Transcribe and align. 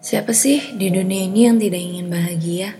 Siapa 0.00 0.32
sih 0.32 0.80
di 0.80 0.88
dunia 0.88 1.28
ini 1.28 1.44
yang 1.44 1.60
tidak 1.60 1.76
ingin 1.76 2.08
bahagia? 2.08 2.72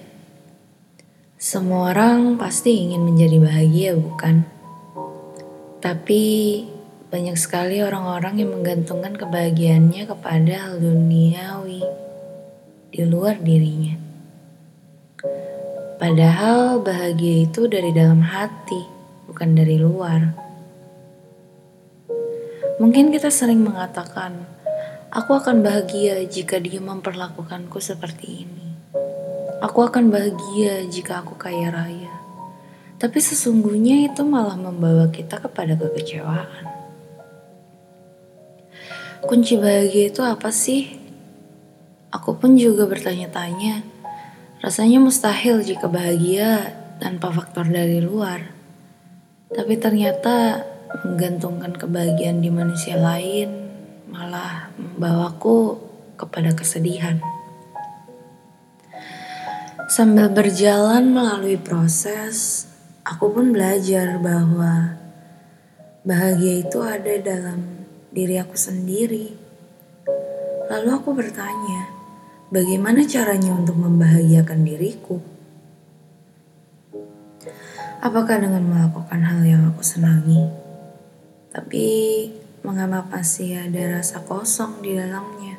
Semua 1.36 1.92
orang 1.92 2.40
pasti 2.40 2.80
ingin 2.80 3.04
menjadi 3.04 3.36
bahagia, 3.36 3.92
bukan? 3.92 4.40
Tapi 5.85 6.24
banyak 7.12 7.36
sekali 7.36 7.85
orang-orang 7.85 8.40
yang 8.40 8.56
menggantungkan 8.56 9.21
kebahagiaannya 9.21 10.08
kepada 10.08 10.53
hal 10.64 10.80
duniawi 10.80 11.85
di 12.88 13.03
luar 13.04 13.37
dirinya. 13.37 14.00
Padahal 16.00 16.80
bahagia 16.80 17.45
itu 17.45 17.68
dari 17.68 17.92
dalam 17.92 18.24
hati, 18.24 18.80
bukan 19.28 19.60
dari 19.60 19.76
luar. 19.76 20.24
Mungkin 22.80 23.12
kita 23.12 23.28
sering 23.28 23.60
mengatakan, 23.60 24.48
Aku 25.10 25.34
akan 25.34 25.66
bahagia 25.66 26.23
jika 26.23 26.62
dia 26.62 26.78
memperlakukanku 26.78 27.82
seperti 27.82 28.46
ini. 28.46 28.70
Aku 29.59 29.82
akan 29.82 30.06
bahagia 30.06 30.87
jika 30.87 31.27
aku 31.27 31.34
kaya 31.34 31.66
raya. 31.66 32.14
Tapi 32.95 33.18
sesungguhnya 33.18 34.06
itu 34.06 34.23
malah 34.23 34.54
membawa 34.54 35.10
kita 35.10 35.42
kepada 35.42 35.74
kekecewaan. 35.74 36.62
Kunci 39.27 39.59
bahagia 39.59 40.15
itu 40.15 40.23
apa 40.23 40.54
sih? 40.54 40.95
Aku 42.15 42.38
pun 42.38 42.54
juga 42.54 42.87
bertanya-tanya. 42.87 43.82
Rasanya 44.62 45.02
mustahil 45.02 45.66
jika 45.66 45.90
bahagia 45.90 46.70
tanpa 47.02 47.34
faktor 47.34 47.66
dari 47.66 47.98
luar. 47.98 48.54
Tapi 49.51 49.74
ternyata 49.74 50.62
menggantungkan 51.02 51.74
kebahagiaan 51.74 52.38
di 52.38 52.51
manusia 52.54 52.95
lain 52.95 53.59
malah 54.10 54.74
membawaku 54.74 55.78
kepada 56.18 56.50
kesedihan. 56.52 57.22
Sambil 59.90 60.30
berjalan 60.30 61.10
melalui 61.10 61.58
proses, 61.58 62.66
aku 63.02 63.30
pun 63.30 63.50
belajar 63.54 64.19
bahwa 64.22 64.98
bahagia 66.06 66.62
itu 66.62 66.78
ada 66.83 67.14
dalam 67.19 67.86
diri 68.14 68.38
aku 68.38 68.55
sendiri. 68.55 69.34
Lalu 70.70 70.88
aku 70.94 71.11
bertanya, 71.11 71.91
bagaimana 72.55 73.03
caranya 73.03 73.50
untuk 73.55 73.78
membahagiakan 73.83 74.61
diriku? 74.62 75.19
Apakah 78.00 78.41
dengan 78.41 78.64
melakukan 78.64 79.20
hal 79.27 79.42
yang 79.42 79.62
aku 79.75 79.83
senangi? 79.83 80.47
Tapi 81.50 81.86
mengapa 82.61 83.08
masih 83.08 83.56
ada 83.56 84.00
rasa 84.00 84.20
kosong 84.25 84.84
di 84.84 84.92
dalamnya. 84.92 85.56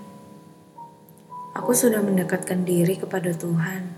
Aku 1.58 1.74
sudah 1.74 2.00
mendekatkan 2.00 2.62
diri 2.62 2.96
kepada 2.96 3.34
Tuhan, 3.34 3.90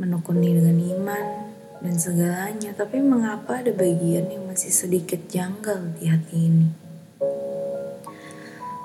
menekuni 0.00 0.56
dengan 0.56 0.78
iman 0.80 1.26
dan 1.84 1.94
segalanya, 2.00 2.72
tapi 2.72 3.04
mengapa 3.04 3.60
ada 3.60 3.70
bagian 3.70 4.32
yang 4.32 4.48
masih 4.48 4.72
sedikit 4.72 5.28
janggal 5.28 5.92
di 6.00 6.04
hati 6.08 6.36
ini? 6.38 6.68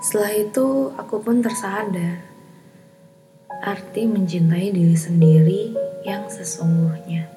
Setelah 0.04 0.34
itu, 0.36 0.92
aku 0.94 1.24
pun 1.24 1.40
tersadar 1.40 2.28
arti 3.64 4.06
mencintai 4.06 4.70
diri 4.70 4.94
sendiri 4.94 5.62
yang 6.06 6.30
sesungguhnya. 6.30 7.37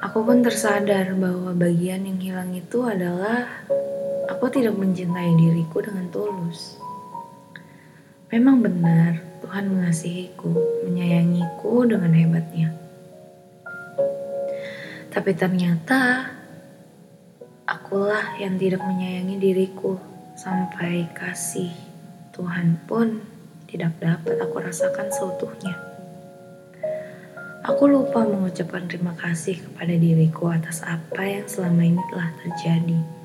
Aku 0.00 0.24
pun 0.24 0.40
tersadar 0.40 1.12
bahwa 1.12 1.52
bagian 1.52 2.08
yang 2.08 2.16
hilang 2.16 2.56
itu 2.56 2.80
adalah 2.88 3.44
Aku 4.30 4.46
tidak 4.46 4.78
mencintai 4.78 5.34
diriku 5.34 5.82
dengan 5.82 6.06
tulus. 6.08 6.78
Memang 8.30 8.62
benar, 8.62 9.18
Tuhan 9.42 9.66
mengasihiku, 9.66 10.54
menyayangiku 10.86 11.82
dengan 11.82 12.14
hebatnya. 12.14 12.70
Tapi 15.10 15.34
ternyata 15.34 16.30
akulah 17.66 18.38
yang 18.38 18.54
tidak 18.54 18.86
menyayangi 18.86 19.36
diriku 19.42 19.98
sampai 20.38 21.10
kasih 21.10 21.74
Tuhan 22.30 22.78
pun 22.86 23.18
tidak 23.66 23.98
dapat 23.98 24.38
aku 24.38 24.62
rasakan 24.62 25.10
seutuhnya. 25.10 25.89
Aku 27.70 27.86
lupa 27.86 28.26
mengucapkan 28.26 28.90
terima 28.90 29.14
kasih 29.14 29.62
kepada 29.62 29.94
diriku 29.94 30.50
atas 30.50 30.82
apa 30.82 31.22
yang 31.22 31.46
selama 31.46 31.86
ini 31.86 32.02
telah 32.10 32.30
terjadi 32.42 33.20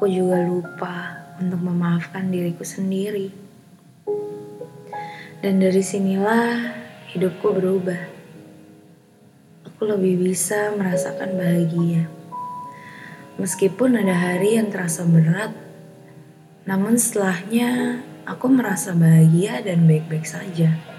aku 0.00 0.08
juga 0.08 0.40
lupa 0.40 0.96
untuk 1.36 1.60
memaafkan 1.60 2.32
diriku 2.32 2.64
sendiri. 2.64 3.28
Dan 5.44 5.60
dari 5.60 5.84
sinilah 5.84 6.72
hidupku 7.12 7.52
berubah. 7.52 8.00
Aku 9.68 9.84
lebih 9.84 10.24
bisa 10.24 10.72
merasakan 10.72 11.36
bahagia. 11.36 12.08
Meskipun 13.36 14.00
ada 14.00 14.16
hari 14.16 14.56
yang 14.56 14.72
terasa 14.72 15.04
berat, 15.04 15.52
namun 16.64 16.96
setelahnya 16.96 18.00
aku 18.24 18.48
merasa 18.48 18.96
bahagia 18.96 19.60
dan 19.60 19.84
baik-baik 19.84 20.24
saja. 20.24 20.89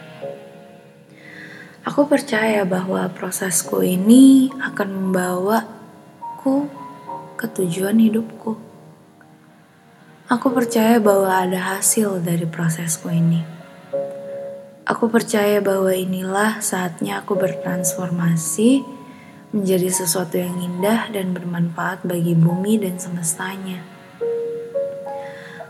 Aku 1.81 2.05
percaya 2.05 2.61
bahwa 2.61 3.09
prosesku 3.09 3.81
ini 3.81 4.53
akan 4.53 5.09
membawaku 5.09 6.69
ke 7.33 7.49
tujuan 7.57 7.97
hidupku. 7.97 8.53
Aku 10.29 10.47
percaya 10.53 11.01
bahwa 11.01 11.41
ada 11.41 11.73
hasil 11.73 12.21
dari 12.21 12.45
prosesku 12.45 13.09
ini. 13.09 13.41
Aku 14.85 15.09
percaya 15.09 15.57
bahwa 15.57 15.89
inilah 15.89 16.61
saatnya 16.61 17.25
aku 17.25 17.33
bertransformasi 17.33 18.85
menjadi 19.49 19.89
sesuatu 19.89 20.37
yang 20.37 20.61
indah 20.61 21.09
dan 21.09 21.33
bermanfaat 21.33 22.05
bagi 22.05 22.37
bumi 22.37 22.77
dan 22.77 23.01
semestanya. 23.01 23.81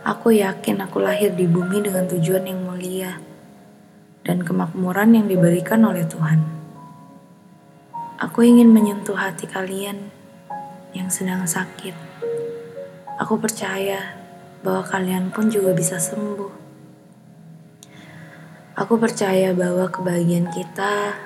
Aku 0.03 0.35
yakin 0.35 0.83
aku 0.83 0.99
lahir 0.99 1.31
di 1.31 1.47
bumi 1.47 1.87
dengan 1.87 2.03
tujuan 2.11 2.51
yang 2.51 2.67
mulia 2.67 3.30
dan 4.21 4.45
kemakmuran 4.45 5.17
yang 5.17 5.25
diberikan 5.25 5.81
oleh 5.85 6.05
Tuhan. 6.05 6.41
Aku 8.21 8.45
ingin 8.45 8.69
menyentuh 8.69 9.17
hati 9.17 9.49
kalian 9.49 10.13
yang 10.93 11.09
sedang 11.09 11.49
sakit. 11.49 11.97
Aku 13.17 13.41
percaya 13.41 14.13
bahwa 14.61 14.85
kalian 14.85 15.33
pun 15.33 15.49
juga 15.49 15.73
bisa 15.73 15.97
sembuh. 15.97 16.53
Aku 18.77 18.97
percaya 19.01 19.53
bahwa 19.57 19.89
kebahagiaan 19.89 20.49
kita 20.53 21.17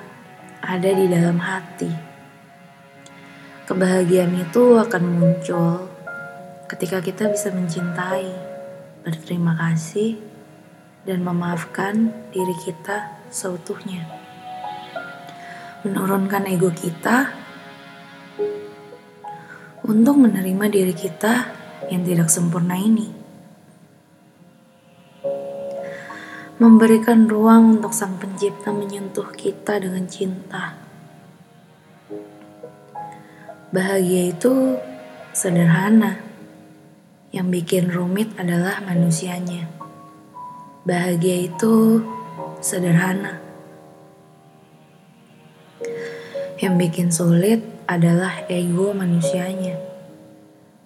ada 0.64 0.90
di 0.90 1.06
dalam 1.08 1.36
hati. 1.40 1.92
Kebahagiaan 3.68 4.32
itu 4.40 4.78
akan 4.80 5.02
muncul 5.04 5.88
ketika 6.66 6.98
kita 6.98 7.30
bisa 7.30 7.54
mencintai, 7.54 8.30
berterima 9.06 9.54
kasih, 9.54 10.18
dan 11.06 11.22
memaafkan 11.22 12.10
diri 12.34 12.56
kita 12.58 13.22
seutuhnya. 13.30 14.04
Menurunkan 15.86 16.50
ego 16.50 16.74
kita 16.74 17.30
untuk 19.86 20.18
menerima 20.18 20.66
diri 20.66 20.94
kita 20.98 21.54
yang 21.94 22.02
tidak 22.02 22.26
sempurna 22.26 22.74
ini. 22.74 23.16
memberikan 26.56 27.28
ruang 27.28 27.76
untuk 27.76 27.92
Sang 27.92 28.16
Pencipta 28.16 28.72
menyentuh 28.72 29.28
kita 29.36 29.76
dengan 29.76 30.08
cinta. 30.08 30.72
Bahagia 33.68 34.32
itu 34.32 34.80
sederhana, 35.36 36.16
yang 37.28 37.52
bikin 37.52 37.92
rumit 37.92 38.32
adalah 38.40 38.80
manusianya. 38.80 39.75
Bahagia 40.86 41.50
itu 41.50 41.98
sederhana, 42.62 43.42
yang 46.62 46.78
bikin 46.78 47.10
sulit 47.10 47.58
adalah 47.90 48.46
ego 48.46 48.94
manusianya. 48.94 49.82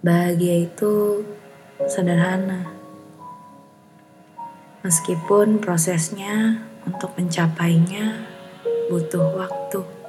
Bahagia 0.01 0.65
itu 0.65 1.21
sederhana 1.85 2.65
meskipun 4.81 5.61
prosesnya 5.61 6.65
untuk 6.89 7.13
mencapainya 7.21 8.25
butuh 8.89 9.37
waktu. 9.37 10.00